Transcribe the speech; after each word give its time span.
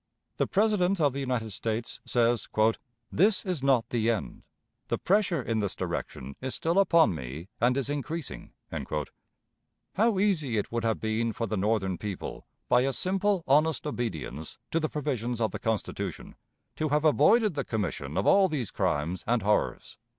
The 0.37 0.47
President 0.47 0.99
of 0.99 1.13
the 1.13 1.19
United 1.19 1.51
States 1.51 1.99
says: 2.05 2.49
"This 3.11 3.45
is 3.45 3.61
not 3.61 3.89
the 3.91 4.09
end. 4.09 4.41
The 4.87 4.97
pressure 4.97 5.43
in 5.43 5.59
this 5.59 5.75
direction 5.75 6.35
is 6.41 6.55
still 6.55 6.79
upon 6.79 7.13
me, 7.13 7.49
and 7.59 7.77
is 7.77 7.87
increasing." 7.87 8.51
How 9.93 10.17
easy 10.17 10.57
it 10.57 10.71
would 10.71 10.83
have 10.83 10.99
been 10.99 11.33
for 11.33 11.45
the 11.45 11.55
Northern 11.55 11.99
people, 11.99 12.47
by 12.67 12.81
a 12.81 12.93
simple, 12.93 13.43
honest 13.47 13.85
obedience 13.85 14.57
to 14.71 14.79
the 14.79 14.89
provisions 14.89 15.39
of 15.39 15.51
the 15.51 15.59
Constitution, 15.59 16.33
to 16.77 16.89
have 16.89 17.05
avoided 17.05 17.53
the 17.53 17.63
commission 17.63 18.17
of 18.17 18.25
all 18.25 18.47
these 18.47 18.71
crimes 18.71 19.23
and 19.27 19.43
horrors! 19.43 19.99